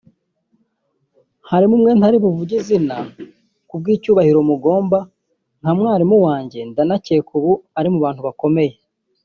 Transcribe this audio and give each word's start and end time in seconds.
Harimo 1.49 1.73
umwe 1.77 1.91
ntari 1.95 2.17
buvuge 2.23 2.53
izina 2.61 2.95
ku 3.67 3.75
bw’icyubahiro 3.79 4.39
mugomba 4.49 4.97
nka 5.59 5.71
mwarimu 5.77 6.17
wanjye 6.27 6.59
ndanakeka 6.69 7.29
ubu 7.39 7.51
ari 7.77 7.87
umuntu 7.93 8.19
ukomeye 8.33 8.75